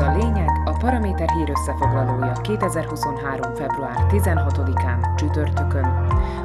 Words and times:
a 0.00 0.16
lényeg 0.16 0.48
a 0.64 0.72
Paraméter 0.72 1.30
hír 1.30 1.50
összefoglalója 1.50 2.32
2023. 2.32 3.54
február 3.54 4.06
16-án 4.08 5.16
csütörtökön. 5.16 5.84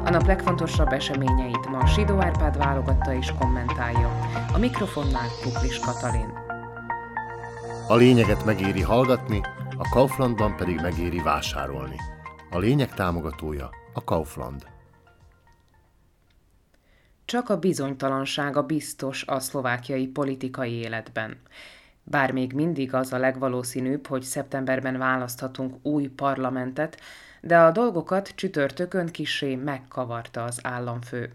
A 0.04 0.10
nap 0.10 0.26
legfontosabb 0.26 0.92
eseményeit 0.92 1.68
ma 1.68 1.86
Sidó 1.86 2.20
Árpád 2.20 2.56
válogatta 2.56 3.14
és 3.14 3.32
kommentálja. 3.38 4.18
A 4.52 4.58
mikrofonnál 4.58 5.28
Kuklis 5.42 5.78
Katalin. 5.78 6.32
A 7.88 7.94
lényeget 7.94 8.44
megéri 8.44 8.82
hallgatni, 8.82 9.40
a 9.78 9.88
Kauflandban 9.90 10.56
pedig 10.56 10.80
megéri 10.80 11.20
vásárolni. 11.20 11.96
A 12.50 12.58
lényeg 12.58 12.94
támogatója 12.94 13.70
a 13.92 14.04
Kaufland. 14.04 14.66
Csak 17.24 17.48
a 17.48 17.58
bizonytalansága 17.58 18.62
biztos 18.62 19.24
a 19.26 19.40
szlovákiai 19.40 20.06
politikai 20.06 20.72
életben. 20.72 21.40
Bár 22.10 22.32
még 22.32 22.52
mindig 22.52 22.94
az 22.94 23.12
a 23.12 23.18
legvalószínűbb, 23.18 24.06
hogy 24.06 24.22
szeptemberben 24.22 24.98
választhatunk 24.98 25.74
új 25.82 26.06
parlamentet, 26.06 27.00
de 27.40 27.58
a 27.58 27.70
dolgokat 27.70 28.32
csütörtökön 28.34 29.06
kisé 29.06 29.54
megkavarta 29.54 30.44
az 30.44 30.58
államfő. 30.62 31.32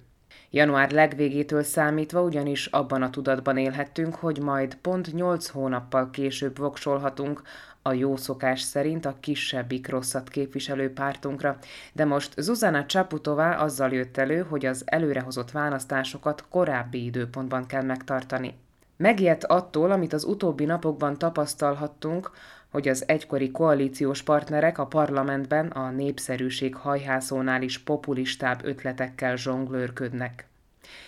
Január 0.50 0.92
legvégétől 0.92 1.64
számítva 1.64 2.22
ugyanis 2.22 2.66
abban 2.66 3.02
a 3.02 3.10
tudatban 3.10 3.58
élhettünk, 3.58 4.16
hogy 4.16 4.40
majd 4.40 4.76
pont 4.76 5.14
8 5.14 5.48
hónappal 5.48 6.10
később 6.10 6.58
voksolhatunk 6.58 7.42
a 7.82 7.94
jó 7.94 8.16
szokás 8.16 8.62
szerint 8.62 9.06
a 9.06 9.16
kisebbik 9.20 9.90
rosszat 9.90 10.30
képviselő 10.30 10.94
pártunkra, 10.94 11.58
de 11.94 12.06
most 12.06 12.34
Zuzana 12.38 12.86
Csaputová 12.86 13.56
azzal 13.56 13.92
jött 13.94 14.18
elő, 14.18 14.42
hogy 14.42 14.66
az 14.66 14.84
előrehozott 14.86 15.52
választásokat 15.52 16.46
korábbi 16.50 17.06
időpontban 17.06 17.66
kell 17.66 17.84
megtartani. 17.84 18.54
Megijedt 19.02 19.44
attól, 19.44 19.92
amit 19.92 20.14
az 20.14 20.24
utóbbi 20.24 20.66
napokban 20.66 21.18
tapasztalhattunk, 21.18 22.32
hogy 22.70 22.88
az 22.88 23.04
egykori 23.08 23.52
koalíciós 23.52 24.22
partnerek 24.24 24.78
a 24.78 24.86
parlamentben 24.86 25.68
a 25.68 25.90
népszerűség 25.90 26.76
hajhászónál 26.76 27.62
is 27.62 27.80
populistább 27.80 28.66
ötletekkel 28.66 29.36
zsonglőrködnek. 29.36 30.48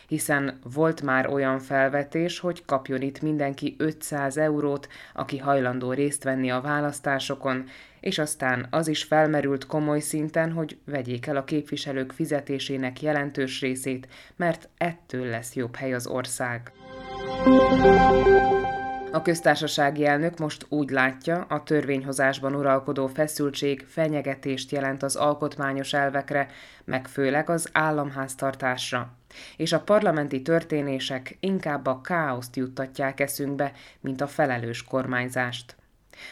Hiszen 0.08 0.59
volt 0.73 1.02
már 1.02 1.28
olyan 1.28 1.59
felvetés, 1.59 2.40
hogy 2.40 2.66
kapjon 2.66 3.02
itt 3.02 3.22
mindenki 3.22 3.76
500 3.78 4.38
eurót, 4.38 4.88
aki 5.14 5.38
hajlandó 5.38 5.92
részt 5.92 6.23
venni 6.23 6.52
a 6.52 6.62
választásokon, 6.62 7.64
és 8.00 8.18
aztán 8.18 8.68
az 8.70 8.88
is 8.88 9.03
felmerült 9.03 9.66
komoly 9.66 10.00
szinten, 10.00 10.52
hogy 10.52 10.78
vegyék 10.86 11.25
el 11.25 11.36
a 11.36 11.44
képviselők 11.44 12.12
fizetésének 12.12 13.02
jelentős 13.02 13.62
részét, 13.62 14.08
mert 14.36 14.70
ettől 14.78 15.25
lesz 15.25 15.56
jobb 15.56 15.75
hely 15.75 15.94
az 15.94 16.08
ország. 16.08 16.72
A 19.12 19.22
köztársasági 19.22 20.06
elnök 20.06 20.38
most 20.38 20.66
úgy 20.70 20.90
látja, 20.90 21.46
a 21.50 21.64
törvényhozásban 21.64 22.56
uralkodó 22.56 23.08
feszültség 23.08 23.86
fenyegetést 23.88 24.72
jelent 24.72 25.04
az 25.04 25.16
alkotmányos 25.16 25.94
elvekre, 25.94 26.48
meg 26.84 27.08
főleg 27.08 27.50
az 27.50 27.70
államháztartásra. 27.72 29.14
És 29.58 29.74
a 29.74 29.80
parlamenti 29.80 30.42
történések 30.42 31.38
inkább 31.40 31.86
a 31.86 32.02
káoszt 32.02 32.56
juttatják 32.56 33.20
eszünkbe, 33.20 33.72
mint 34.00 34.22
a 34.22 34.28
felelős 34.28 34.84
kormányzást. 34.84 35.76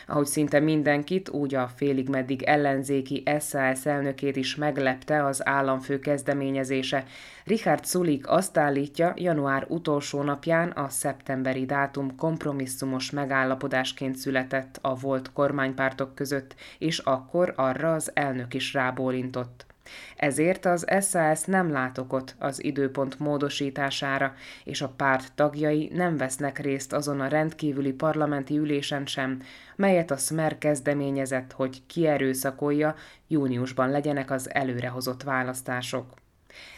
Ahogy 0.08 0.26
szinte 0.26 0.60
mindenkit, 0.60 1.30
úgy 1.30 1.56
a 1.56 1.72
félig 1.76 2.10
meddig 2.10 2.44
ellenzéki 2.44 3.24
SAS 3.40 3.86
elnökét 3.86 4.36
is 4.36 4.56
meglepte 4.56 5.26
az 5.26 5.48
államfő 5.48 6.00
kezdeményezése. 6.00 7.06
Richard 7.44 7.86
Sulik 7.86 8.30
azt 8.30 8.58
állítja, 8.58 9.14
január 9.16 9.66
utolsó 9.68 10.22
napján 10.22 10.70
a 10.70 10.90
szeptemberi 10.90 11.66
dátum 11.66 12.16
kompromisszumos 12.16 13.12
megállapodásként 13.12 14.16
született 14.16 14.80
a 14.82 14.96
volt 14.96 15.34
kormánypártok 15.34 16.16
között, 16.16 16.56
és 16.78 16.98
akkor 16.98 17.54
arra 17.56 17.94
az 17.94 18.12
elnök 18.14 18.54
is 18.54 18.74
rábólintott. 18.74 19.71
Ezért 20.16 20.66
az 20.66 20.86
SAS 21.02 21.44
nem 21.44 21.72
lát 21.72 21.98
okot 21.98 22.36
az 22.40 22.64
időpont 22.64 23.20
módosítására, 23.20 24.34
és 24.64 24.82
a 24.82 24.94
párt 24.98 25.32
tagjai 25.36 25.90
nem 25.94 26.18
vesznek 26.18 26.60
részt 26.60 26.94
azon 26.94 27.20
a 27.20 27.28
rendkívüli 27.28 27.92
parlamenti 27.92 28.58
ülésen 28.58 29.06
sem, 29.06 29.42
melyet 29.76 30.12
a 30.12 30.18
Smer 30.18 30.58
kezdeményezett, 30.58 31.52
hogy 31.52 31.86
kierőszakolja, 31.88 32.96
júniusban 33.28 33.90
legyenek 33.90 34.32
az 34.32 34.54
előrehozott 34.54 35.24
választások 35.24 36.21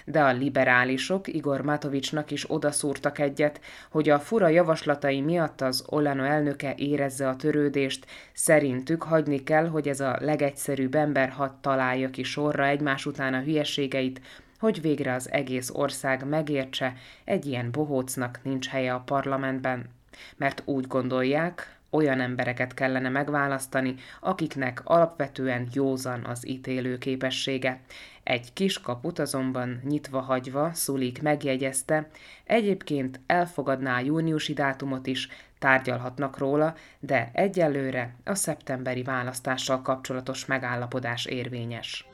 de 0.05 0.21
a 0.21 0.31
liberálisok 0.31 1.27
Igor 1.27 1.61
Matovicsnak 1.61 2.31
is 2.31 2.51
odaszúrtak 2.51 3.19
egyet, 3.19 3.61
hogy 3.89 4.09
a 4.09 4.19
fura 4.19 4.47
javaslatai 4.47 5.21
miatt 5.21 5.61
az 5.61 5.83
Olano 5.87 6.23
elnöke 6.23 6.73
érezze 6.77 7.27
a 7.27 7.35
törődést, 7.35 8.05
szerintük 8.33 9.03
hagyni 9.03 9.43
kell, 9.43 9.67
hogy 9.67 9.87
ez 9.87 9.99
a 9.99 10.17
legegyszerűbb 10.19 10.95
ember 10.95 11.29
hadd 11.29 11.51
találja 11.61 12.09
ki 12.09 12.23
sorra 12.23 12.65
egymás 12.65 13.05
után 13.05 13.33
a 13.33 13.41
hülyeségeit, 13.41 14.21
hogy 14.59 14.81
végre 14.81 15.13
az 15.13 15.31
egész 15.31 15.69
ország 15.69 16.27
megértse, 16.27 16.93
egy 17.23 17.45
ilyen 17.45 17.71
bohócnak 17.71 18.39
nincs 18.43 18.67
helye 18.67 18.93
a 18.93 18.99
parlamentben. 18.99 19.89
Mert 20.37 20.61
úgy 20.65 20.87
gondolják, 20.87 21.72
olyan 21.93 22.19
embereket 22.19 22.73
kellene 22.73 23.09
megválasztani, 23.09 23.95
akiknek 24.19 24.81
alapvetően 24.83 25.67
józan 25.73 26.25
az 26.25 26.47
ítélő 26.47 26.97
képessége. 26.97 27.79
Egy 28.23 28.53
kis 28.53 28.81
kaput 28.81 29.19
azonban 29.19 29.81
nyitva 29.83 30.19
hagyva 30.19 30.73
Szulik 30.73 31.21
megjegyezte, 31.21 32.07
egyébként 32.43 33.19
elfogadná 33.25 33.95
a 33.95 34.03
júniusi 34.03 34.53
dátumot 34.53 35.07
is, 35.07 35.27
tárgyalhatnak 35.59 36.37
róla, 36.37 36.75
de 36.99 37.29
egyelőre 37.33 38.15
a 38.23 38.35
szeptemberi 38.35 39.03
választással 39.03 39.81
kapcsolatos 39.81 40.45
megállapodás 40.45 41.25
érvényes. 41.25 42.05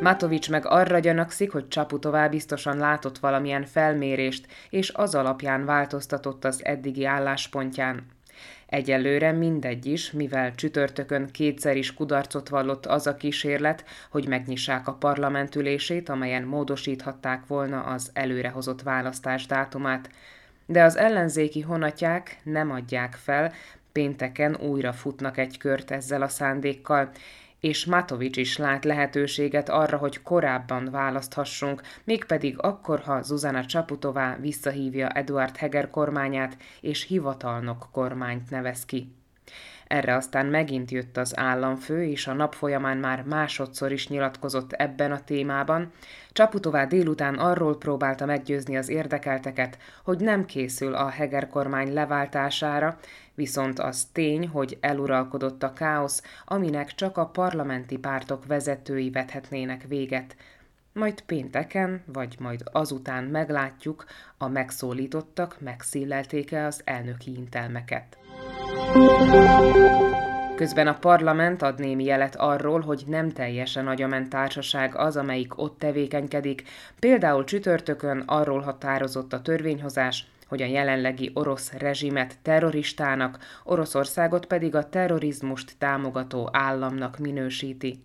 Matovics 0.00 0.50
meg 0.50 0.66
arra 0.66 0.98
gyanakszik, 0.98 1.52
hogy 1.52 1.68
Csaputová 1.68 2.28
biztosan 2.28 2.76
látott 2.76 3.18
valamilyen 3.18 3.64
felmérést, 3.64 4.46
és 4.70 4.90
az 4.90 5.14
alapján 5.14 5.64
változtatott 5.64 6.44
az 6.44 6.64
eddigi 6.64 7.04
álláspontján. 7.04 8.06
Egyelőre 8.66 9.32
mindegy 9.32 9.86
is, 9.86 10.12
mivel 10.12 10.54
csütörtökön 10.54 11.28
kétszer 11.30 11.76
is 11.76 11.94
kudarcot 11.94 12.48
vallott 12.48 12.86
az 12.86 13.06
a 13.06 13.16
kísérlet, 13.16 13.84
hogy 14.10 14.28
megnyissák 14.28 14.88
a 14.88 14.92
parlamentülését, 14.92 16.08
amelyen 16.08 16.42
módosíthatták 16.42 17.46
volna 17.46 17.80
az 17.80 18.10
előrehozott 18.12 18.82
választás 18.82 19.46
dátumát. 19.46 20.10
De 20.66 20.82
az 20.82 20.96
ellenzéki 20.96 21.60
honatják 21.60 22.40
nem 22.42 22.70
adják 22.70 23.14
fel, 23.14 23.52
pénteken 23.92 24.56
újra 24.56 24.92
futnak 24.92 25.38
egy 25.38 25.58
kört 25.58 25.90
ezzel 25.90 26.22
a 26.22 26.28
szándékkal, 26.28 27.10
és 27.60 27.86
Matovics 27.86 28.36
is 28.36 28.56
lát 28.56 28.84
lehetőséget 28.84 29.68
arra, 29.68 29.96
hogy 29.96 30.22
korábban 30.22 30.88
választhassunk, 30.90 31.82
mégpedig 32.04 32.54
akkor, 32.58 33.00
ha 33.00 33.22
Zuzana 33.22 33.64
Csaputová 33.64 34.36
visszahívja 34.40 35.08
Eduard 35.08 35.56
Heger 35.56 35.90
kormányát, 35.90 36.56
és 36.80 37.02
hivatalnok 37.02 37.88
kormányt 37.92 38.50
nevez 38.50 38.84
ki. 38.84 39.12
Erre 39.88 40.14
aztán 40.14 40.46
megint 40.46 40.90
jött 40.90 41.16
az 41.16 41.38
államfő, 41.38 42.04
és 42.04 42.26
a 42.26 42.32
nap 42.32 42.54
folyamán 42.54 42.96
már 42.96 43.22
másodszor 43.22 43.92
is 43.92 44.08
nyilatkozott 44.08 44.72
ebben 44.72 45.12
a 45.12 45.24
témában. 45.24 45.92
Csaputová 46.32 46.84
délután 46.84 47.34
arról 47.34 47.78
próbálta 47.78 48.26
meggyőzni 48.26 48.76
az 48.76 48.88
érdekelteket, 48.88 49.78
hogy 50.04 50.18
nem 50.18 50.44
készül 50.44 50.94
a 50.94 51.08
Heger 51.08 51.48
kormány 51.48 51.92
leváltására, 51.92 52.98
viszont 53.38 53.78
az 53.78 54.08
tény, 54.12 54.48
hogy 54.48 54.78
eluralkodott 54.80 55.62
a 55.62 55.72
káosz, 55.72 56.22
aminek 56.44 56.94
csak 56.94 57.16
a 57.16 57.26
parlamenti 57.26 57.98
pártok 57.98 58.46
vezetői 58.46 59.10
vethetnének 59.10 59.84
véget. 59.88 60.36
Majd 60.92 61.20
pénteken, 61.20 62.02
vagy 62.06 62.36
majd 62.38 62.62
azután 62.72 63.24
meglátjuk, 63.24 64.04
a 64.38 64.48
megszólítottak 64.48 65.60
megszílelték-e 65.60 66.66
az 66.66 66.80
elnöki 66.84 67.34
intelmeket. 67.36 68.18
Közben 70.58 70.86
a 70.86 70.98
parlament 70.98 71.62
ad 71.62 71.78
némi 71.78 72.04
jelet 72.04 72.36
arról, 72.36 72.80
hogy 72.80 73.02
nem 73.06 73.30
teljesen 73.30 73.88
agyament 73.88 74.28
társaság 74.28 74.96
az, 74.96 75.16
amelyik 75.16 75.58
ott 75.58 75.78
tevékenykedik. 75.78 76.62
Például 76.98 77.44
csütörtökön 77.44 78.22
arról 78.26 78.60
határozott 78.60 79.32
a 79.32 79.42
törvényhozás, 79.42 80.26
hogy 80.46 80.62
a 80.62 80.66
jelenlegi 80.66 81.30
orosz 81.34 81.72
rezsimet 81.72 82.38
terroristának, 82.42 83.38
Oroszországot 83.64 84.46
pedig 84.46 84.74
a 84.74 84.88
terrorizmust 84.88 85.74
támogató 85.78 86.48
államnak 86.52 87.18
minősíti. 87.18 88.04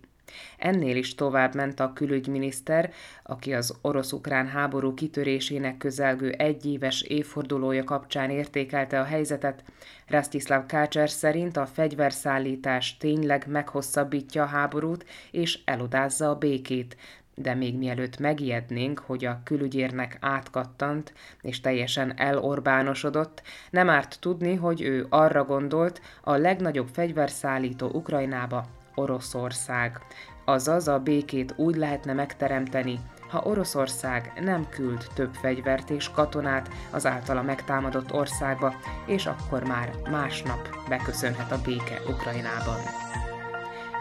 Ennél 0.58 0.96
is 0.96 1.16
tovább 1.16 1.56
ment 1.56 1.80
a 1.80 1.94
külügyminiszter, 1.94 2.92
aki 3.24 3.54
az 3.54 3.78
orosz-ukrán 3.82 4.48
háború 4.48 4.94
kitörésének 4.94 5.78
közelgő 5.78 6.30
egyéves 6.30 7.02
évfordulója 7.02 7.84
kapcsán 7.84 8.30
értékelte 8.30 9.00
a 9.00 9.04
helyzetet. 9.04 9.64
Rastislav 10.08 10.66
Kácser 10.66 11.10
szerint 11.10 11.58
a 11.58 11.66
fegyverszállítás 11.66 12.98
tényleg 12.98 13.46
meghosszabbítja 13.48 14.44
a 14.44 14.48
háborút 14.48 15.06
és 15.32 15.60
elodázza 15.66 16.30
a 16.30 16.36
békét, 16.36 16.98
de 17.36 17.54
még 17.54 17.78
mielőtt 17.78 18.20
megijednénk, 18.20 19.00
hogy 19.00 19.26
a 19.26 19.42
külügyérnek 19.44 20.18
átkattant 20.22 21.14
és 21.42 21.62
teljesen 21.62 22.14
elorbánosodott, 22.18 23.42
nem 23.70 23.90
árt 23.90 24.18
tudni, 24.20 24.56
hogy 24.56 24.82
ő 24.82 25.06
arra 25.10 25.44
gondolt, 25.44 26.02
a 26.22 26.36
legnagyobb 26.36 26.88
fegyverszállító 26.88 27.88
Ukrajnába 27.88 28.66
Oroszország. 28.96 30.00
Azaz 30.46 30.88
a 30.88 31.00
békét 31.00 31.54
úgy 31.58 31.76
lehetne 31.76 32.14
megteremteni, 32.14 33.00
ha 33.30 33.44
Oroszország 33.44 34.32
nem 34.42 34.70
küld 34.70 35.08
több 35.14 35.34
fegyvert 35.34 35.90
és 35.90 36.10
katonát 36.10 36.70
az 36.92 37.06
általa 37.06 37.42
megtámadott 37.42 38.14
országba, 38.14 38.74
és 39.06 39.26
akkor 39.26 39.64
már 39.64 39.94
másnap 40.10 40.70
beköszönhet 40.90 41.52
a 41.52 41.62
béke 41.66 42.02
Ukrajnában. 42.10 42.78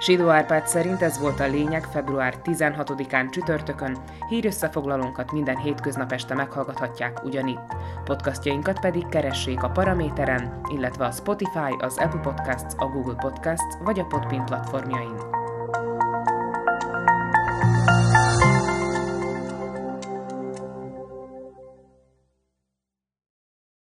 Sidó 0.02 0.28
Árpád 0.28 0.66
szerint 0.66 1.02
ez 1.02 1.18
volt 1.18 1.40
a 1.40 1.46
lényeg 1.46 1.84
február 1.84 2.34
16-án 2.44 3.30
csütörtökön, 3.30 3.98
hírösszefoglalónkat 4.28 5.32
minden 5.32 5.56
hétköznap 5.56 6.12
este 6.12 6.34
meghallgathatják 6.34 7.24
ugyanitt. 7.24 7.74
Podcastjainkat 8.04 8.80
pedig 8.80 9.08
keressék 9.08 9.62
a 9.62 9.70
Paraméteren, 9.70 10.60
illetve 10.68 11.04
a 11.04 11.10
Spotify, 11.10 11.76
az 11.78 11.98
Apple 11.98 12.20
Podcasts, 12.20 12.74
a 12.76 12.86
Google 12.86 13.16
Podcasts 13.20 13.76
vagy 13.82 13.98
a 13.98 14.04
Podpin 14.04 14.44
platformjain. 14.44 15.41